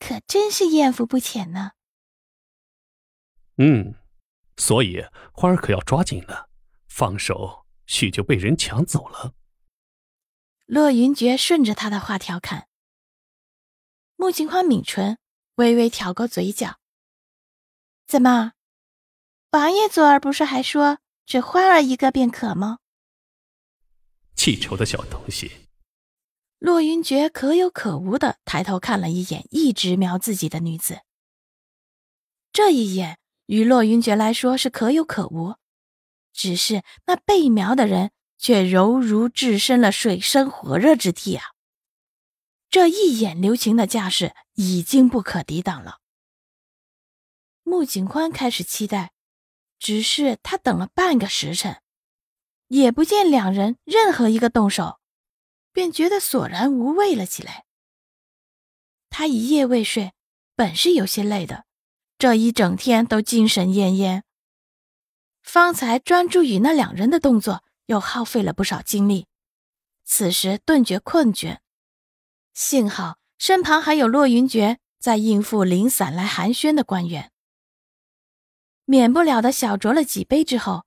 [0.00, 1.72] 可真是艳福不浅呢。
[3.58, 3.94] 嗯，
[4.56, 6.48] 所以花儿可要抓紧了，
[6.88, 9.34] 放手许就被人抢走了。
[10.66, 12.68] 洛云珏顺着他的话调侃。
[14.16, 15.18] 穆景花抿唇，
[15.56, 16.80] 微微挑个嘴角。
[18.06, 18.54] 怎么，
[19.50, 22.78] 王爷昨儿不是还说只花儿一个便可吗？
[24.34, 25.68] 记仇的小东西。
[26.60, 31.00] 洛云珏可有可无的抬头看了一眼一直瞄自己的女子，
[32.52, 35.54] 这一眼于洛云珏来说是可有可无，
[36.34, 41.44] 只是那被瞄的人却犹如置身了水深火热之地啊！
[42.68, 46.00] 这一眼留情的架势已经不可抵挡了。
[47.62, 49.12] 穆景宽开始期待，
[49.78, 51.80] 只是他等了半个时辰，
[52.68, 54.99] 也不见两人任何一个动手。
[55.72, 57.64] 便觉得索然无味了起来。
[59.08, 60.12] 他一夜未睡，
[60.54, 61.64] 本是有些累的，
[62.18, 64.22] 这一整天都精神恹恹。
[65.42, 69.26] 方才专注于那两人的动作，又耗费了不少精力，
[70.04, 71.58] 此时顿觉困倦。
[72.52, 77.32] 幸好身旁还有骆云珏在应付零散来寒暄的官员，
[78.84, 80.84] 免不了的小酌了几杯之后，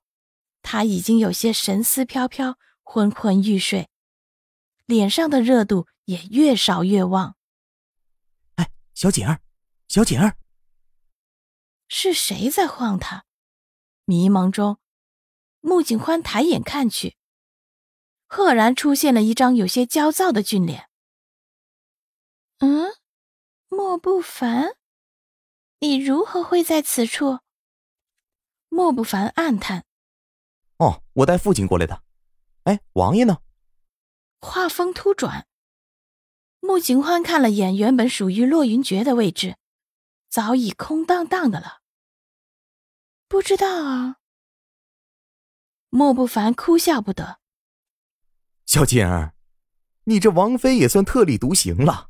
[0.62, 3.90] 他已经有些神思飘飘，昏昏欲睡。
[4.86, 7.36] 脸上的热度也越烧越旺。
[8.56, 9.42] 哎，小锦儿，
[9.88, 10.36] 小锦儿，
[11.88, 13.26] 是谁在晃他？
[14.06, 14.80] 迷茫中，
[15.62, 17.16] 穆景欢抬眼看去，
[18.28, 20.90] 赫然出现了一张有些焦躁的俊脸。
[22.60, 22.92] 嗯，
[23.70, 24.76] 莫不凡，
[25.80, 27.40] 你如何会在此处？
[28.68, 29.86] 莫不凡暗叹
[30.80, 32.04] ：“哦，我带父亲过来的。
[32.64, 33.38] 哎，王爷呢？”
[34.44, 35.48] 话锋突转，
[36.60, 39.56] 穆景欢看了眼原本属于洛云珏的位置，
[40.30, 41.80] 早已空荡荡的了。
[43.30, 44.18] 不知道啊。
[45.90, 47.40] 莫不凡哭笑不得。
[48.66, 49.34] 小锦儿，
[50.04, 52.10] 你这王妃也算特立独行了，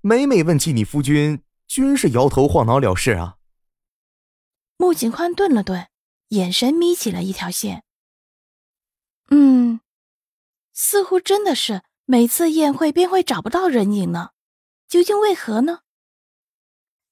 [0.00, 3.36] 每每问起你夫君，均是摇头晃脑了事啊。
[4.76, 5.88] 穆景欢顿了顿，
[6.30, 7.84] 眼神眯起了一条线。
[9.30, 9.78] 嗯。
[10.74, 14.30] 似乎真的是每次宴会便会找不到人影呢，
[14.88, 15.80] 究竟为何呢？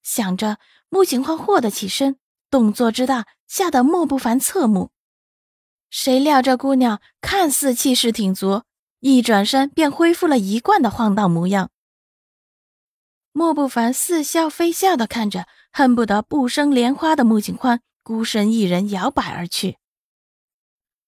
[0.02, 0.58] 想着，
[0.88, 2.18] 穆景欢霍得起身，
[2.50, 4.90] 动作之大，吓得莫不凡侧目。
[5.88, 8.62] 谁料这姑娘看似气势挺足，
[9.00, 11.70] 一转身便恢复了一贯的晃荡模样。
[13.30, 19.78] 莫不凡似笑非笑的看着，恨不得不生莲花的穆景欢孤身一人摇摆而去。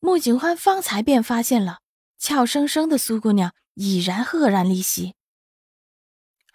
[0.00, 1.81] 穆景欢方才便发现了。
[2.25, 5.15] 俏生生的苏姑娘已然赫然离席，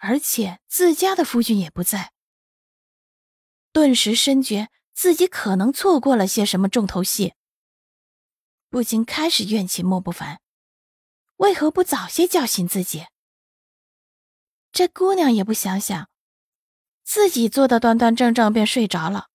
[0.00, 2.12] 而且自家的夫君也不在，
[3.70, 7.34] 顿时深觉自己可能错过了些什么重头戏，
[8.68, 10.40] 不禁开始怨气莫不凡，
[11.36, 13.06] 为何不早些叫醒自己？
[14.72, 16.10] 这姑娘也不想想，
[17.04, 19.28] 自己坐的端端正正便睡着了，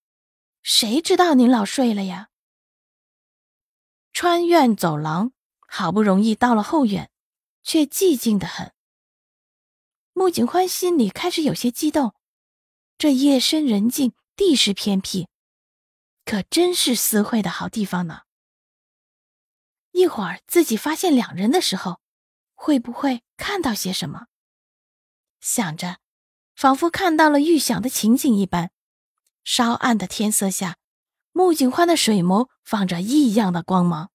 [0.62, 2.28] 谁知道您老睡了呀？
[4.12, 5.32] 穿院走廊。
[5.66, 7.10] 好不容易到了后院，
[7.62, 8.72] 却寂静的很。
[10.12, 12.14] 穆景欢心里开始有些激动，
[12.96, 15.26] 这夜深人静，地势偏僻，
[16.24, 18.22] 可真是私会的好地方呢。
[19.92, 22.00] 一会儿自己发现两人的时候，
[22.54, 24.26] 会不会看到些什么？
[25.40, 25.98] 想着，
[26.54, 28.70] 仿佛看到了预想的情景一般。
[29.44, 30.76] 稍暗的天色下，
[31.32, 34.10] 穆景欢的水眸放着异样的光芒。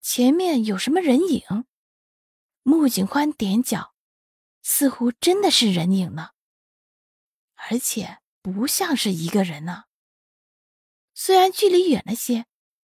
[0.00, 1.66] 前面有什么人影？
[2.62, 3.94] 穆景欢踮脚，
[4.62, 6.30] 似乎真的是人影呢，
[7.54, 9.84] 而且不像是一个人呢。
[11.14, 12.46] 虽然距离远了些，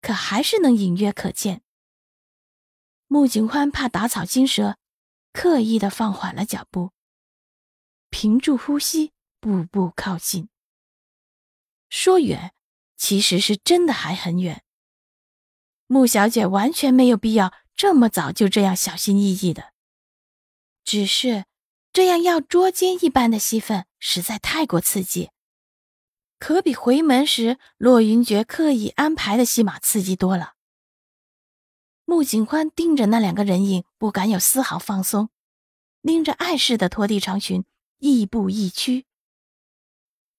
[0.01, 1.63] 可还是能隐约可见。
[3.05, 4.79] 穆景欢怕打草惊蛇，
[5.31, 6.91] 刻意的放缓了脚步，
[8.09, 10.49] 屏住呼吸，步步靠近。
[11.89, 12.55] 说远，
[12.97, 14.64] 其实是真的还很远。
[15.87, 19.73] 穆小姐完全没有必要这么早就这样小心翼翼的，
[20.83, 21.45] 只是
[21.93, 25.29] 这样要捉奸一般的戏份实在太过刺激，
[26.39, 30.53] 可比回门时骆云珏刻意安排的戏码刺激多了。
[32.05, 35.29] 穆景欢盯着那两个人影，不敢有丝毫放松，
[36.01, 37.65] 拎着碍事的拖地长裙，
[37.97, 39.05] 亦步亦趋。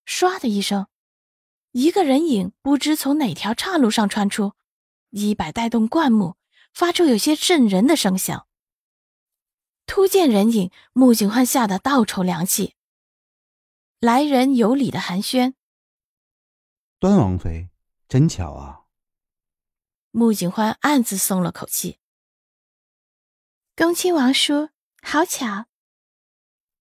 [0.06, 0.86] 唰的一声，
[1.72, 4.52] 一个人影不知从哪条岔路上穿出，
[5.16, 6.36] 衣摆带动灌木，
[6.74, 8.46] 发出有些震人的声响。
[9.86, 12.74] 突见人影，穆景欢吓得倒抽凉气。
[13.98, 15.54] 来人有礼的寒暄
[17.00, 17.70] ：“端王妃，
[18.08, 18.82] 真巧啊。”
[20.12, 21.98] 穆景欢暗自松了口气。
[23.74, 24.68] 恭亲王叔，
[25.02, 25.66] 好巧。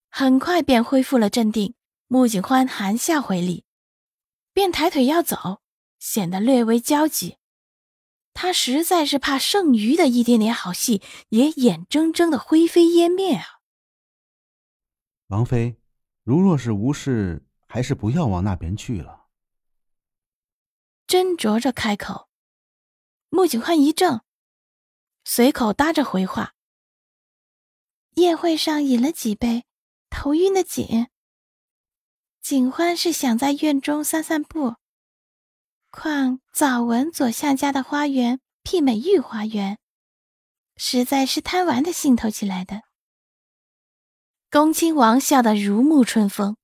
[0.09, 1.75] 很快便恢复了镇定。
[2.07, 3.65] 穆景欢含笑回礼，
[4.53, 5.61] 便抬腿要走，
[5.99, 7.37] 显得略微焦急。
[8.35, 13.61] 他实在是怕剩余的一点点好戏也眼睁睁的灰飞烟灭啊！
[15.27, 15.77] 王妃，
[16.23, 19.27] 如若是无事，还是不要往那边去了。
[21.07, 22.27] 斟酌着开口，
[23.29, 24.23] 穆景欢一怔，
[25.23, 26.55] 随口搭着回话
[28.15, 29.65] ：“宴会上饮了几杯，
[30.09, 31.07] 头晕的紧。”
[32.43, 34.75] 景欢是想在院中散散步，
[35.95, 39.80] 况早闻左相家的花园媲美御花园，
[40.75, 42.81] 实在是贪玩的兴头起来的。
[44.51, 46.57] 恭亲王笑得如沐春风，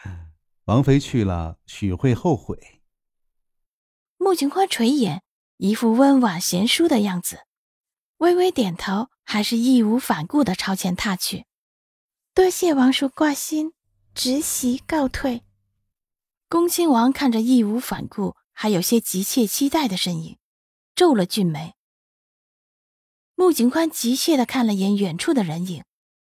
[0.66, 2.82] 王妃去了，许会后悔。
[4.18, 5.22] 穆景欢垂眼，
[5.56, 7.46] 一副温婉贤淑的样子，
[8.18, 11.46] 微微点头，还是义无反顾的朝前踏去。
[12.34, 13.72] 多谢王叔挂心。
[14.14, 15.44] 直席告退。
[16.48, 20.36] 恭亲王看着义无反顾，还有些急切期待的身影，
[20.96, 21.76] 皱了俊眉。
[23.36, 25.84] 穆景宽急切的看了眼远处的人影，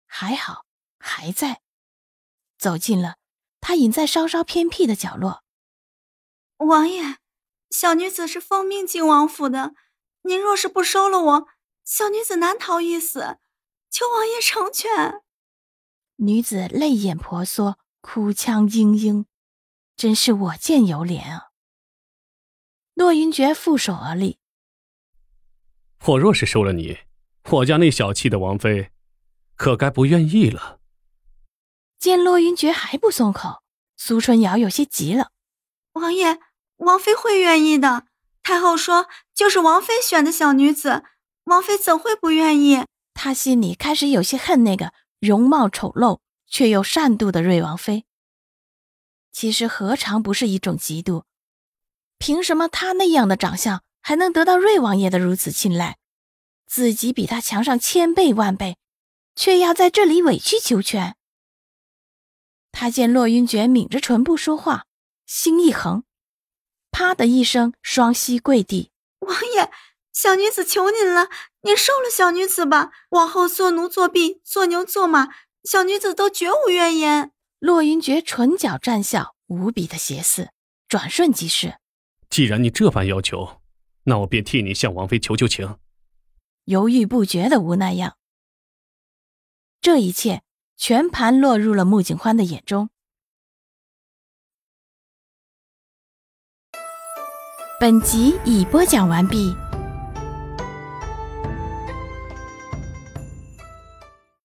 [0.07, 0.65] 还好
[0.97, 1.61] 还在。
[2.57, 3.17] 走近了，
[3.61, 5.43] 他隐在稍稍偏僻的角落。
[6.57, 7.17] 王爷，
[7.69, 9.75] 小女子是奉命进王府的，
[10.23, 11.47] 您若是不收了我，
[11.83, 13.37] 小女子难逃一死，
[13.91, 15.21] 求王爷成全。
[16.15, 19.25] 女子泪眼婆娑，哭腔嘤嘤，
[19.95, 21.51] 真是我见犹怜啊！
[23.05, 24.39] 骆云珏负手而立。
[26.07, 26.97] 我若是收了你，
[27.51, 28.89] 我家那小气的王妃，
[29.55, 30.79] 可该不愿意了。
[31.99, 33.61] 见洛云珏还不松口，
[33.95, 35.29] 苏春瑶有些急了
[35.93, 36.39] ：“王爷，
[36.77, 38.07] 王妃会愿意的。
[38.41, 41.03] 太后说，就是王妃选的小女子，
[41.43, 44.91] 王妃怎会不愿意？”她心里开始有些恨那个。
[45.19, 48.05] 容貌丑陋却又善妒的瑞王妃，
[49.31, 51.23] 其实何尝不是一种嫉妒？
[52.25, 55.99] 凭什么他那样的长相还能得到瑞王爷的如此青睐，
[56.65, 58.77] 自己比他强上千倍万倍，
[59.35, 61.15] 却要在这里委曲求全？
[62.71, 64.87] 他见洛云珏抿着唇不说话，
[65.27, 66.03] 心一横，
[66.89, 68.89] 啪的一声，双膝跪地
[69.21, 69.69] ：“王爷，
[70.11, 71.29] 小女子求您了。”
[71.61, 75.29] 您收了小女子吧，往后做奴做婢做牛做马，
[75.63, 77.31] 小女子都绝无怨言。
[77.59, 80.49] 洛云珏唇角绽笑，无比的邪肆，
[80.87, 81.75] 转瞬即逝。
[82.29, 83.61] 既然你这般要求，
[84.03, 85.77] 那我便替你向王妃求求情。
[86.65, 88.17] 犹豫不决的无奈样。
[89.81, 90.41] 这一切
[90.75, 92.89] 全盘落入了穆景欢的眼中。
[97.79, 99.64] 本集已播讲完毕。